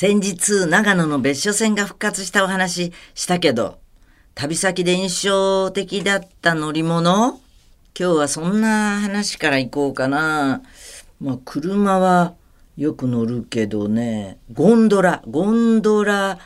[0.00, 3.80] 先日、長野の別所線が復活したお話したけど、
[4.34, 7.38] 旅先で印象的だった乗り物？
[7.94, 10.62] 今日はそんな話から行こうかな。
[11.20, 12.32] まあ、車は
[12.78, 16.38] よく乗るけどね、ゴンドラ、ゴンドラ、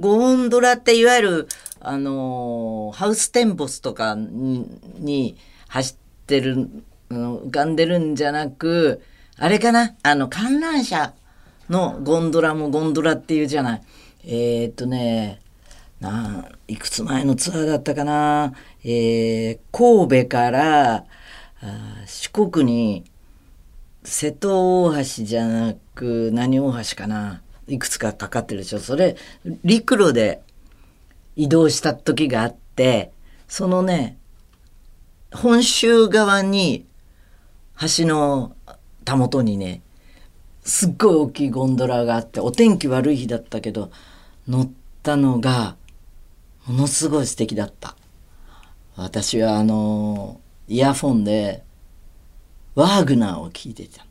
[0.00, 1.48] ゴンドラっていわゆる、
[1.80, 4.66] あのーハウステンボスとかに
[4.96, 5.36] に
[5.68, 6.70] 走ってる、
[7.10, 9.02] あの浮かんでるんじゃなく、
[9.36, 9.94] あれかな？
[10.02, 11.12] あの、観覧車。
[11.68, 13.82] のゴンドラもゴンドラっていうじゃない。
[14.24, 15.40] えー、っとね、
[16.00, 18.52] ないくつ前のツアーだったかな、
[18.84, 21.04] えー神戸からあ
[22.06, 23.04] 四国に
[24.02, 27.40] 瀬戸大橋じゃなく何大橋かな。
[27.66, 28.78] いくつかかかってるでしょ。
[28.78, 29.16] それ
[29.64, 30.42] 陸路で
[31.36, 33.10] 移動した時があって
[33.48, 34.18] そのね
[35.32, 36.84] 本州側に
[37.80, 38.54] 橋の
[39.04, 39.80] たもとにね
[40.64, 43.90] すっごい大きいゴンドラがあってお天気悪い日だったけど
[44.48, 44.70] 乗っ
[45.02, 45.76] たのが
[46.66, 47.94] ものすごい素敵だった。
[48.96, 51.62] 私はあのイヤフォンで
[52.74, 54.06] ワーグナーを聴いてた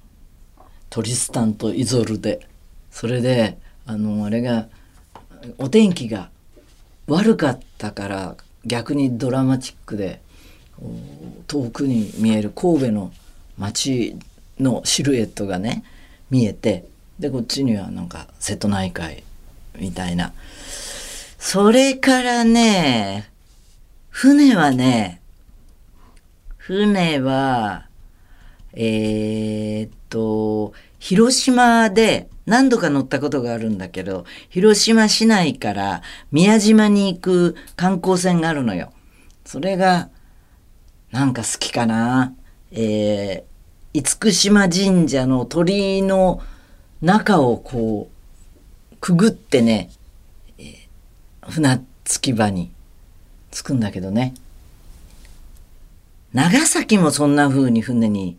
[0.90, 2.48] トリスタンとイゾルで。
[2.94, 3.58] それで
[3.88, 4.68] あのあれが
[5.58, 6.30] お天気が
[7.08, 10.22] 悪かったから逆にドラマチックで
[11.48, 13.12] 遠くに見える神戸の
[13.58, 14.16] 街
[14.60, 15.84] のシルエットがね
[16.34, 16.86] 見えて
[17.20, 19.24] でこっちにはなんか瀬戸内海
[19.78, 20.34] みたいな
[21.38, 23.30] それからね
[24.10, 25.22] 船はね
[26.58, 27.86] 船は
[28.74, 38.92] えーっと広島で何度か乗ったことがあるんだけど広島市内から宮島に行く観光船があるのよ。
[39.46, 40.10] それが
[41.12, 42.34] なんか好きかな。
[42.72, 43.53] えー、
[43.94, 46.42] 厳島神社の鳥居の
[47.02, 48.10] 中をこ
[48.92, 49.92] うくぐってね、
[50.58, 50.76] えー
[51.50, 52.72] 船着き場に
[53.52, 54.34] 着くんだけどね。
[56.34, 58.38] 長崎もそんな風に船に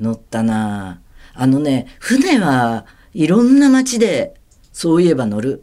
[0.00, 1.00] 乗ったな。
[1.34, 4.34] あのね船はいろんな町で
[4.72, 5.62] そういえば乗る。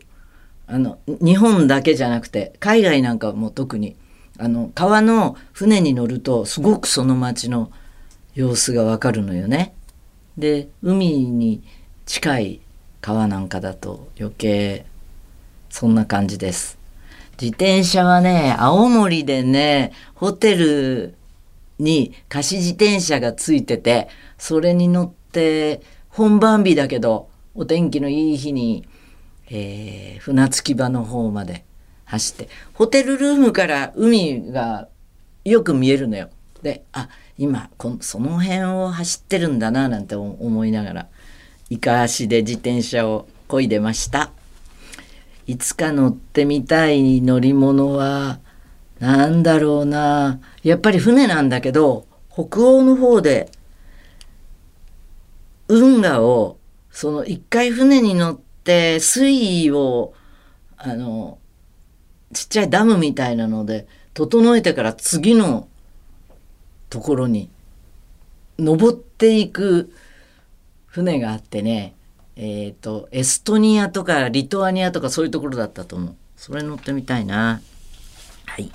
[0.68, 3.96] あの日本だけじゃなくて海外なんかも特に。
[4.38, 7.72] あの川の船に乗るとすごくその町の
[8.36, 9.74] 様子がわかるのよね。
[10.38, 11.64] で海に
[12.06, 12.62] 近い
[13.02, 14.86] 川なんかだと余計
[15.70, 16.78] そんな感じです。
[17.42, 21.16] 自転車はね青森でねホテル
[21.80, 28.88] に貸し自転車がついててそれに乗って本番日だけどお天気のいい日に、
[29.50, 31.64] えー船着き場の方まで
[32.06, 34.90] 走ってホテルルームから海が
[35.46, 36.30] よく見えるのよ。
[36.62, 37.08] であ
[37.40, 41.08] 今こその辺を走ってるんだななんて思いながら
[41.70, 44.32] イカ足で自転車を漕いでました。
[45.48, 48.40] いつか乗ってみたい乗り物は
[49.00, 53.50] なんだろうなやっぱり船なんだけど北欧の方で
[55.70, 56.58] 運河を
[56.92, 60.14] その一回船に乗って水位を
[60.78, 61.40] あの
[62.34, 65.70] ちっちゃいダムみたいなので整えてから次の
[66.90, 67.50] ところに
[68.58, 69.94] 登っていく
[70.88, 71.96] 船があってね
[72.36, 77.62] えっ、とエストニアとかリトアニアとかそういうところだったと思うそれ乗ってみたいな
[78.46, 78.72] はい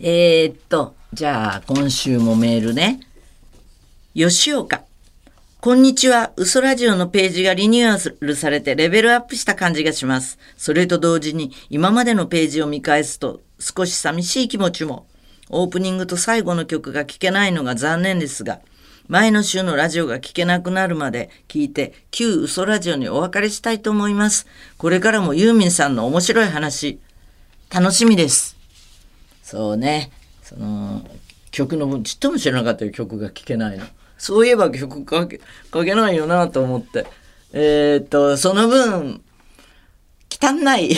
[0.00, 3.00] えー、っとじゃあ今週もメールね
[4.14, 4.84] 吉岡
[5.64, 6.30] こんにちは。
[6.36, 10.38] 嘘ラジオのページがリニューアルされてレベルアップした感じがします。
[10.58, 15.06] それと同時に今までのページを見返すと少し寂しい気持ちも。
[15.50, 18.60] オープニングと最後の曲が聴けないのが残念ですが、
[19.06, 24.46] 前の週のラジオが聴けなくなるまで聞いて、旧嘘ラジオにお別れしたいと思います。
[24.78, 26.98] これからもユーミンさんの面白い話、
[27.70, 28.56] 楽しみです。
[29.42, 30.10] そうね、
[30.42, 31.02] その
[31.50, 33.84] 曲の分ちっとも知らなかったよ曲が聴けないの。
[34.16, 35.40] そういえば曲かけ
[35.70, 37.06] かけないよなと思って。
[37.52, 39.22] えーっと、その分、
[40.30, 40.96] 汚い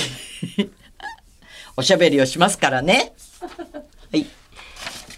[1.76, 3.14] おしゃべりをしますからね。
[4.12, 4.26] はい。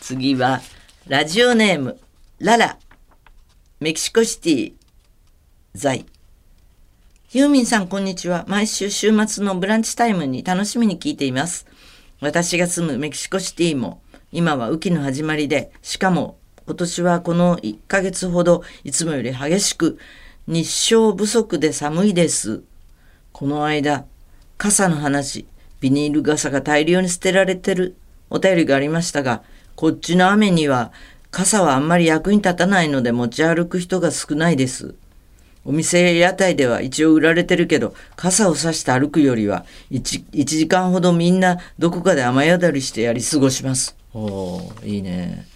[0.01, 0.63] 次は、
[1.07, 2.01] ラジオネーム、
[2.39, 2.79] ララ、
[3.81, 4.73] メキシコシティ、
[5.75, 6.07] 在。
[7.33, 8.47] ユーミンさん、こんにちは。
[8.49, 11.67] 毎週週末のブランチタイムに楽しみに聞いています。
[12.23, 14.01] 私が住むメキシコシティも、
[14.33, 19.99] 今は雨季の始まりで、しかも今年はこの1ヶ月ほどいつもより激しく
[20.47, 22.63] 日照不足で寒いです。
[23.33, 24.07] この間、
[24.57, 25.47] 傘の話、
[25.81, 27.95] ビニール傘が大量に捨てられてる
[28.31, 29.43] お便りがありましたが、
[29.75, 30.93] こっちの雨には
[31.31, 34.95] 傘はあんまり役に立たないので持ち歩く人が少ないです。
[35.65, 43.97] お店や屋台では一応売られてるけど、傘を差して歩くよりは1、1時間ほどみんなどこかで雨宿りしてやり過ごします。
[44.15, 45.47] おー、いいね。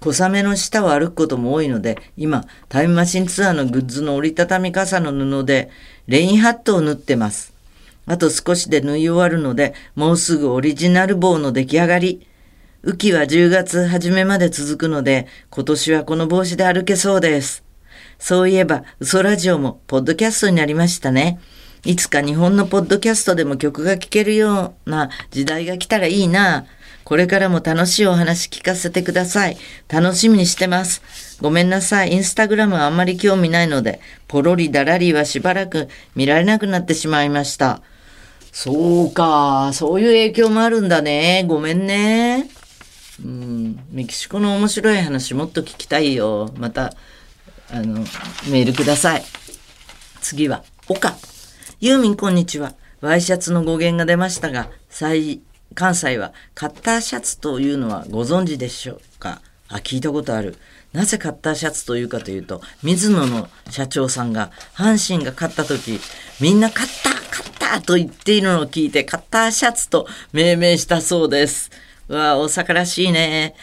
[0.00, 5.70] 小雨の下を歩くことも多いので、今、タイムマシンツアーのグッズの折りたたみ傘の布で、
[6.06, 7.55] レインハットを縫ってます。
[8.06, 12.26] あと少しで縫い終わるので、もうすぐオリジナル帽の出来上がり。
[12.84, 17.64] 雨季は10月初めまで続くので、今年はこの帽子で歩けそうです。
[18.18, 21.40] そういえば、嘘ラジオもポッドキャストになりましたね。
[21.84, 26.66] いつか日本のポッドキャストでも曲が聴けるような時代が来たらいいな。
[27.04, 29.56] これからも楽しいお話聞かせてください。
[29.88, 31.02] 楽しみにしてます。
[31.40, 32.12] ごめんなさい。
[32.12, 37.82] インスタグラムはあんまり興味ないので、ポロリダラリーはしばらく見られなくなってしまいました。
[38.58, 39.70] そうか。
[39.74, 41.44] そういう影響もあるんだね。
[41.46, 42.48] ごめんね。
[43.22, 43.78] うん。
[43.90, 46.50] メキシコの面白い話もっと聞きたいよ。
[46.56, 46.94] また、
[47.70, 48.00] あの、
[48.50, 49.24] メールください。
[50.22, 51.16] 次は、岡。
[51.80, 52.72] ユーミンこんにちは。
[53.02, 55.42] ワイシャツの語源が出ましたが、最
[55.74, 59.42] 関西はカッターシャツというのはご存知でしょうか？
[59.68, 60.56] あ、聞いたことある。
[60.96, 66.00] なぜカッターシャツというかというと、水野の社長さんが阪神が勝った時、
[66.40, 71.70] みんなカッターカッターと言っているのを聞いて、カッターシャツと命名したそうです。
[72.08, 73.54] うわ、大阪らしいね。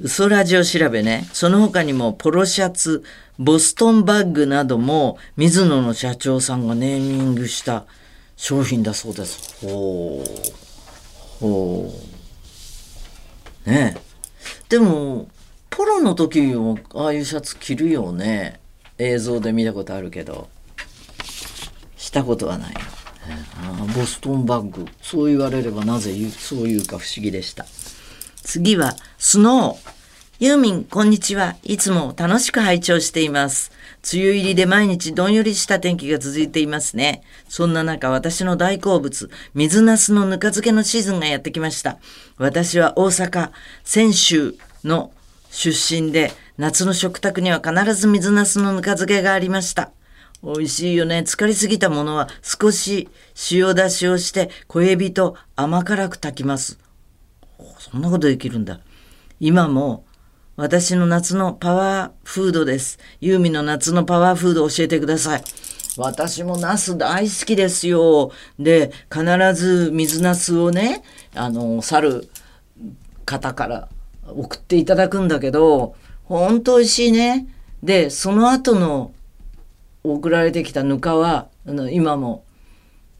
[0.00, 1.28] 嘘ラジオ調べね。
[1.34, 3.04] その他にもポロシャツ、
[3.38, 7.84] ボストンバッグなども水野の社長さんがネーミングした
[8.38, 9.54] 商品だそうです。
[9.66, 11.44] ほう。
[11.44, 11.92] ほ
[13.66, 13.70] う。
[13.70, 14.00] ねえ。
[14.70, 15.28] でも、
[15.70, 18.60] ポロの時もああいうシャツ着るよね。
[18.98, 20.48] 映像で見たことあるけど。
[21.96, 22.74] したことはない。
[23.60, 24.86] ああボストンバッグ。
[25.02, 27.66] そう言われればなぜうそう言うか不思議でした。
[28.42, 29.98] 次は、スノー。
[30.40, 31.56] ユーミン、こんにちは。
[31.64, 33.72] いつも楽しく拝聴しています。
[34.14, 37.22] 梅雨入りで毎日どんよりした天気が続いていますね。
[37.48, 41.98] そんな中、私の大好物、水ナスのぬか漬けのシーズンがやってきました。
[42.36, 43.50] 私は大阪、
[43.84, 44.54] 泉州
[44.84, 45.10] の
[45.58, 45.70] 出
[46.00, 49.90] 身で、夏の食卓には必ず水ナスのぬか漬けがありました。
[50.40, 51.24] 美味しいよね。
[51.26, 53.08] 疲れすぎたものは少し
[53.50, 56.78] 塩出しをして小エビと甘辛く炊きます。
[57.80, 58.78] そんなことできるんだ。
[59.40, 60.04] 今も
[60.54, 63.00] 私の夏のパワーフードです。
[63.20, 65.42] ユーミの夏のパワーフード教えてください。
[65.96, 68.30] 私もナス大好きですよ。
[68.60, 69.24] で、必
[69.54, 71.02] ず水ナスをね、
[71.34, 72.30] あの、去る
[73.24, 73.88] 方から
[74.36, 75.94] 送っていただくんだけど、
[76.24, 77.46] ほんと美味しいね。
[77.82, 79.12] で、その後の
[80.04, 82.44] 送られてきたぬかは、あの今も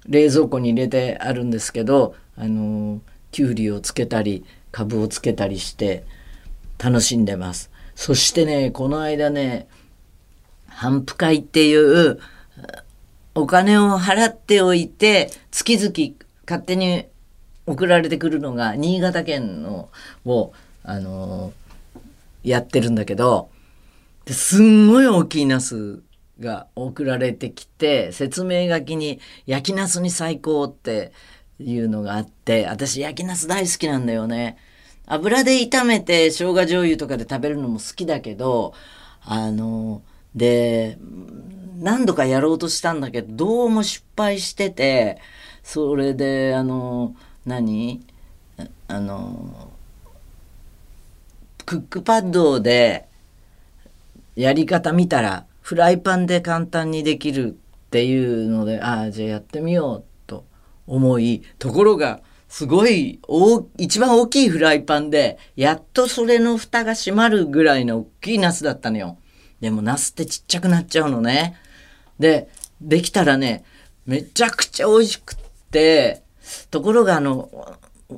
[0.06, 3.00] 冷蔵庫に入れてあるんですけど、あの、
[3.31, 6.05] きゅうりをつけたり、かぶをつけたりして
[6.78, 7.70] 楽しんでます。
[7.94, 9.66] そしてね、この間ね、
[10.69, 12.20] 反復会っていう
[13.34, 16.14] お金を払っておいて、月々
[16.46, 17.06] 勝手に
[17.66, 19.88] 送られてくるのが新潟県の
[20.25, 20.52] を、
[20.90, 21.52] あの
[22.43, 23.50] やってるんだけど、
[24.26, 26.00] すんごい大きいナス
[26.40, 31.12] が送られてきて、説明書きに焼きナスに最高って
[31.61, 34.56] いうのがあって、私焼きナス大好きなんだよね。
[35.06, 38.73] 油で炒めて生姜醤油とかで食べるのも好きだけど、
[39.25, 40.00] あの、
[40.35, 40.96] で、
[41.81, 45.20] 何度かやろうとしたんだけど、どうも失敗してて、
[45.62, 47.14] それで、あの、
[47.45, 48.07] 何？
[48.88, 49.71] あの、
[51.68, 53.06] クックパッドで
[54.37, 60.46] やり方見たら、フライパンで簡単にできるっていうので、ああ、じゃあやってみようと
[60.87, 69.18] 思い、ところが、すごい大、一番大きいフライパンで、やっとそれの蓋が閉まるぐらいの大きいナスだったのよ。
[69.60, 71.54] でもナスってちっちゃくなっちゃうのね。
[72.18, 72.48] で、
[72.80, 73.62] できたらね、
[74.06, 75.37] めちゃくちゃ美味しくっ
[75.70, 76.22] て、
[76.70, 77.50] ところがあの、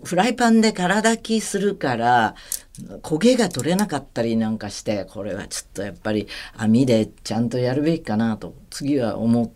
[0.04, 2.36] フライパンで空炊きするから、
[3.02, 9.52] 焦げが取れなかったりなんかして、これはちょっとやっぱり網でちゃんとやるべきかなと、次は思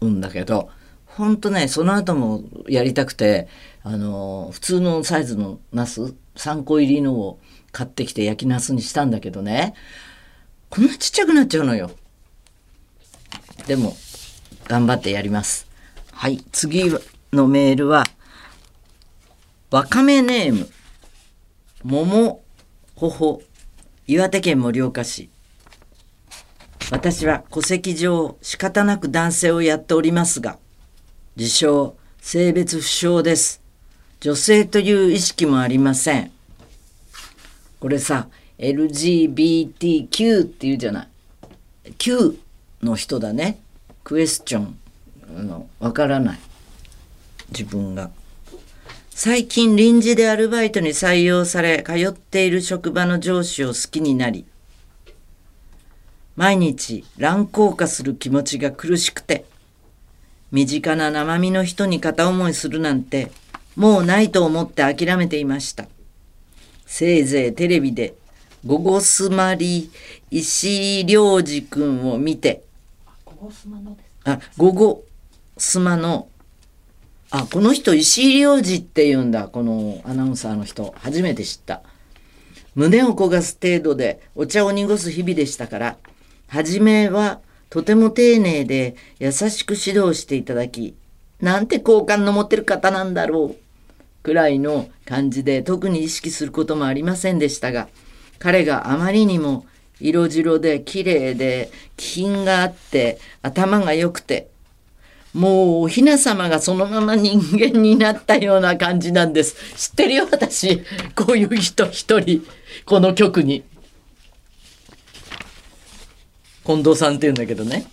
[0.00, 0.70] うんだけど、
[1.06, 3.48] ほんとね、その後もやりたくて、
[3.82, 7.40] あの、普通のサイズのナス、3個入りのを
[7.72, 9.74] 買ってきて焼きナスにしたんだけどね、
[10.70, 11.90] こんなちっちゃくなっちゃうのよ。
[13.66, 13.96] でも、
[14.66, 15.66] 頑張ってやります。
[16.12, 16.84] はい、次
[17.32, 18.04] のメールは、
[19.70, 20.68] わかめネーム、
[21.82, 22.42] もも
[22.94, 23.42] ほほ、
[24.06, 25.30] 岩手県盛岡市。
[26.90, 30.58] 私は戸籍上仕方なく男性をやっておりますが、
[31.36, 33.62] 自称性別不詳です。
[34.20, 36.30] 女性という意識もありません。
[37.78, 41.08] これさ、LGBTQ って言うじゃない。
[41.96, 42.38] Q
[42.82, 43.60] の人だね
[44.04, 46.38] クエスチョンのわからない
[47.50, 48.10] 自分が
[49.22, 54.46] 最近臨時でアルバイトに採用され通っている職場の上司を好きになり
[56.36, 59.44] 毎日乱高下する気持ちが苦しくて
[60.50, 63.30] 身近な生身の人に片思いするなんて
[63.76, 65.84] もうないと思って諦めていました。
[66.86, 68.14] せいぜいテレビで
[68.64, 69.90] 「ゴゴスマリ
[70.30, 72.62] 石井良二君を見て
[74.24, 75.04] あ午後
[75.58, 76.26] スマの
[77.32, 79.46] あこの人石井良二って言うんだ。
[79.46, 80.92] このアナウンサーの人。
[80.98, 81.82] 初めて知った。
[82.74, 85.96] 胸を焦がす程度でお茶を濁す日々でしたから。
[86.48, 90.96] 初めはとても丁寧で優しく指導していただき
[91.40, 93.70] なんて好感の持ってる方なんだろう。
[94.24, 97.88] くらいの感じで特に意識することもありませんでしたが
[98.38, 99.64] 彼があまりにも
[99.98, 104.49] 色白で綺麗で気品があって頭が良くて
[105.32, 109.90] もうお雛様がそのまま人間になったような感じなんです。
[109.90, 110.82] 知ってるよ私。
[111.14, 112.44] こういう人一人。
[112.84, 113.62] この曲に。
[116.64, 117.86] 近藤さんって言うんだけどね。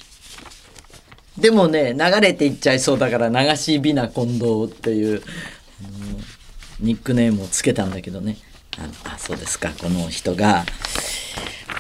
[1.38, 5.22] でもね流れていっちゃいそうだから流し美な近藤っていう
[6.80, 8.38] ニックネームをつけたんだけどね。
[8.80, 9.72] ああそうですか。
[9.80, 10.66] この人が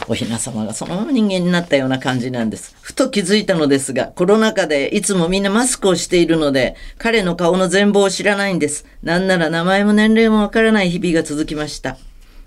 [0.09, 2.75] お雛様がそのまま人間になったような感じなんです。
[2.81, 8.85] ふと気づいたのですが、コロナ禍でいつもみんなマスクをしているので、彼の顔の全貌を知らないんです。
[9.03, 11.97] なんなら名前も年齢もわからない日々が続きました。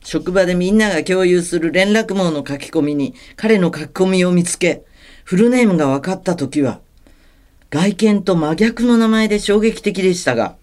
[0.02, 4.83] 職場でみんなが共有する連絡網の書き込みに、彼の書き込みを見つけ、
[5.25, 6.81] フルネームが分かった時は、
[7.69, 10.57] 外見と真逆の名前で衝撃的でしたが、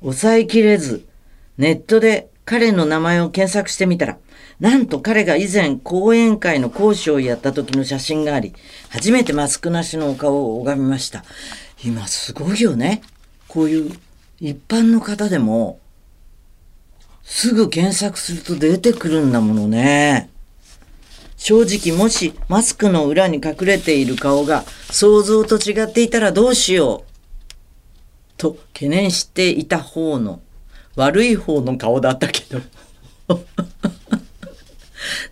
[0.00, 1.06] 抑えきれず、
[1.56, 4.18] ネットで彼の名前を検索してみたら、
[4.60, 8.54] なんと彼が以前講演会の講師をやった時の写真があり、
[8.88, 11.24] 初めてマスクなしのお顔を拝みました。
[11.84, 13.02] 今すごいよね。
[13.48, 13.92] こういう
[14.38, 15.80] 一般の方でも、
[17.24, 20.30] すぐ検索すると出てくるんだものね。
[21.36, 27.16] 正直もしマスクの裏に隠れている顔が想像と違っていたらどうしよう。
[28.36, 30.40] と懸念していた方の
[30.96, 32.60] 悪い方の顔だったけど。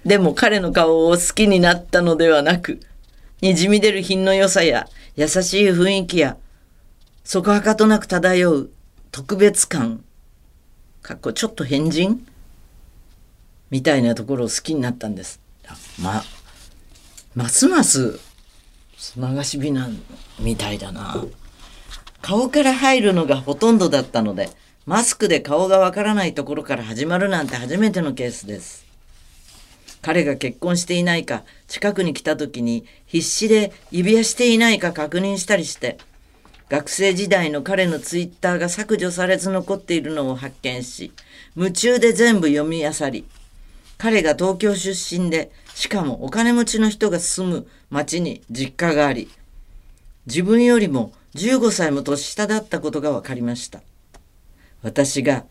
[0.05, 2.81] でも彼の顔を好きになったのではなく、
[3.41, 6.37] にじみ出る品の良さや優しい雰囲気や、
[7.25, 8.71] そこはかとなく漂う
[9.11, 10.05] 特別感、
[11.03, 12.27] かっこちょっと変人？
[13.71, 15.41] みたいなところを好きになったんです。
[16.01, 16.23] ま、
[17.35, 18.21] ますます
[19.17, 19.99] 流し美男
[20.39, 21.25] みたいだな。
[22.23, 24.51] 顔から入るのがほとんどだったので、
[24.87, 28.85] マスクで顔がわからないところから始まるなんて初めてのケースです。
[30.05, 35.97] 彼が結婚していないか近くに来た時に必死で指輪していないか確認したりして
[36.69, 41.11] 学生時代の彼のツイッターが削除されず残っているのを発見し
[41.57, 43.25] 夢中で全部読み漁り
[43.97, 49.31] 彼が東京出身でしかもお金持ちの人が住む町に実家があり
[50.27, 53.81] 自分よりも15歳も年下だったことが分かりました
[54.85, 55.45] 私が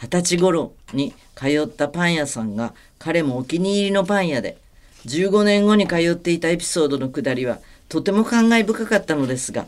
[0.00, 4.56] 二十歳頃に通ったパン屋さんが彼もお気に入りのパン屋で
[5.04, 7.58] 15年後に通っていたエピソードのくだりは
[7.88, 9.66] とても感慨深かったのですが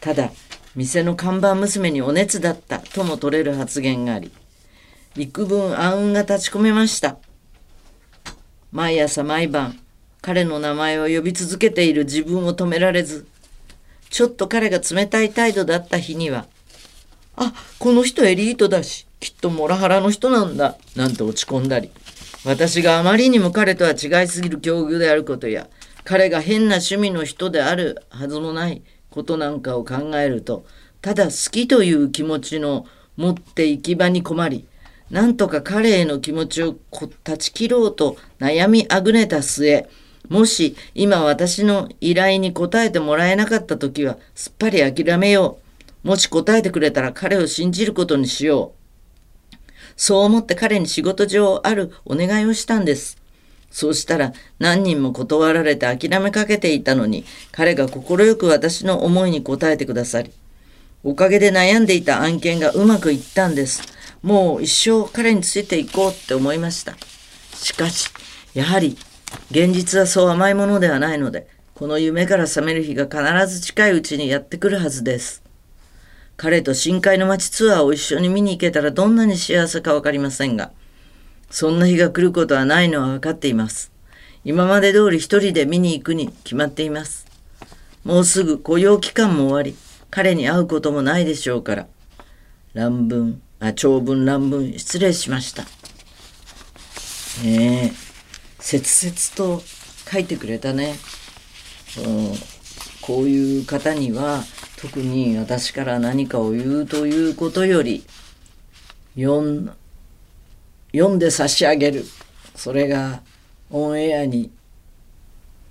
[0.00, 0.32] ただ
[0.74, 4.32] 店の看板娘にお熱だったとも取れる発言があり
[5.16, 7.18] 幾分暗雲が立ち込めました。
[8.72, 9.78] 毎朝毎晩
[10.22, 13.26] 彼の名前を呼び続けている自分を止められず
[14.08, 16.46] ちょっと彼が冷たい態度だった日には
[17.36, 21.90] あこの人エリートだしきっとモラハラの人なんだなんて落ち込んだり。
[22.44, 25.68] 私があまりにも彼とは違いすぎる境遇であることや
[26.04, 30.64] 彼が変な趣味の人であるはずもないことなんかを考えると
[31.00, 32.86] ただ好きという気持ちの
[33.16, 34.66] 持って行き場に困り
[35.10, 39.88] なんとか彼への気持ちを断ち切ろうと悩みあぐねた末
[40.28, 45.61] もし今私の依頼に応えてもらえなかった時はすっぱり諦めよう。
[46.02, 48.82] もし答えてくれたら彼を信じることにしよう
[49.96, 53.18] そう思って彼に仕事上あるお願いをしたんです。
[53.70, 60.30] そうしたら何人も断られて諦めかけていたのに彼が快く私の思いに応えてくださり
[61.02, 63.82] おかげで悩んでいた案件がうまくいったんです。
[64.22, 66.96] もう一生彼についていこうって思いました。
[67.54, 68.08] しかし
[68.54, 68.96] やはり
[69.50, 75.42] 現実はそう甘いものではないのでこの夢から覚める日が必ず近いうちにやってくるはずです。
[76.42, 80.72] 彼と深海の街ツアーを一緒に見に行けたらどんなに幸せか分かりませんが、
[81.50, 83.92] そんな日が来ることはないのは分かっています。
[84.44, 87.28] 今まで通り一人で見に行くに決まっています。
[88.02, 89.76] もうすぐ雇用期間も終わり、
[90.10, 91.86] 彼に会うこともないでしょうから。
[92.74, 95.62] 乱文、あ、長文乱文、失礼しました。
[97.44, 97.92] ねえ、
[98.58, 99.62] 切々と
[100.10, 100.96] 書いてくれたね。
[103.00, 104.42] こういう方には
[104.82, 108.04] 特に私から何かを言うということより
[109.14, 109.70] 読ん
[110.90, 112.04] 読んで差し上げる
[112.56, 113.22] それが
[113.70, 114.50] オンエアに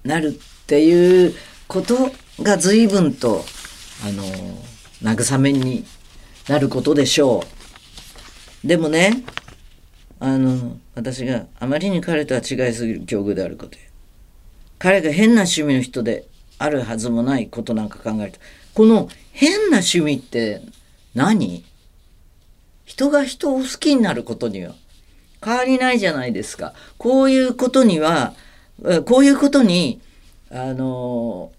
[0.05, 1.35] なるっていう
[1.67, 1.95] こと
[2.41, 3.43] が随分と
[4.05, 4.23] あの
[5.03, 5.85] 慰めに
[6.47, 7.43] なることでしょ
[8.63, 8.67] う。
[8.67, 9.23] でもね
[10.21, 13.83] あの私があまりに彼とは違いすぎる境遇であることや
[14.79, 16.25] 彼が変な趣味の人で
[16.57, 18.39] あるはずもないことなんか考えると
[18.73, 20.61] この変な趣味って
[21.15, 21.63] 何？
[22.85, 24.75] 人が人を好きになることには
[25.43, 26.73] 変わりないじゃないですか。
[26.97, 28.33] こういうことには
[29.05, 30.01] こういうことに
[30.49, 31.51] あの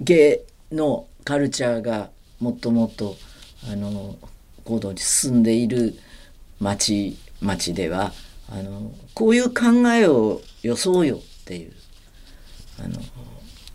[0.00, 3.16] 芸のカルチャーがもっともっと
[3.70, 4.16] あの
[4.64, 5.94] 行動に進んでいる
[6.60, 8.12] 町町では
[8.50, 11.72] あのこういう考えをよそうよっていう
[12.82, 12.98] あの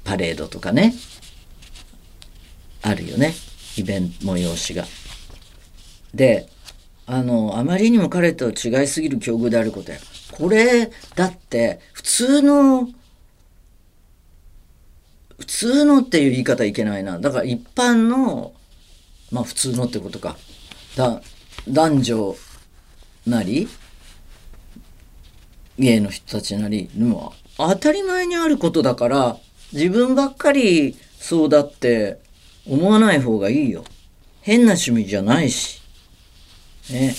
[0.08, 0.94] パレードとかね。
[2.82, 3.34] あるよね。
[3.76, 4.86] イベント催しが。
[6.14, 6.48] で
[7.06, 10.00] あのあまりにも彼と違いすぎる境遇であることや。
[10.32, 12.90] これだって普通の
[15.38, 17.20] 普通のっていう言い方いけないな。
[17.20, 18.54] だから一般の
[19.30, 20.38] まあ普通のってことか。
[20.96, 21.22] だ
[21.68, 22.36] 男女
[23.26, 23.68] なり
[25.78, 29.38] 芸の人たちなりでも当たり前にあることだから
[29.74, 32.20] 自分ばっかりそうだって
[32.68, 33.84] 思わない方がいいよ。
[34.42, 35.82] 変な趣味じゃないし。
[36.90, 37.16] ね。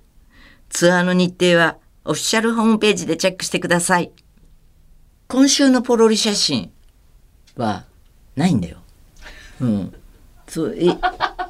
[0.70, 4.12] ツアーの日程はオフィシャルホームページでチェックしてください。
[5.28, 6.72] 今週のポロリ写真
[7.56, 7.86] は
[8.36, 8.78] ないんだよ。
[9.62, 9.94] うん。
[10.48, 10.98] そう、え、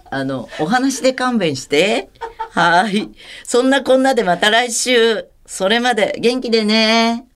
[0.10, 2.10] あの、お話で勘弁して。
[2.52, 3.10] はい。
[3.44, 5.28] そんなこんなでまた来週。
[5.46, 7.26] それまで元気でね。